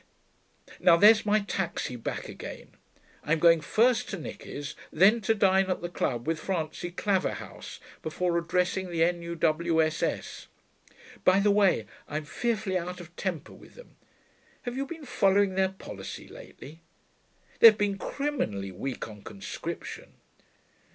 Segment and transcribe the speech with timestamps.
[0.79, 2.71] Now there's my taxi back again.
[3.23, 8.35] I'm going first to Nicky's, then to dine at the Club with Francie Claverhouse, before
[8.39, 10.47] addressing the N.U.W.S.S.
[11.23, 13.95] By the way, I'm fearfully out of temper with them
[14.63, 16.81] have you been following their policy lately?
[17.59, 20.13] They've been criminally weak on Conscription....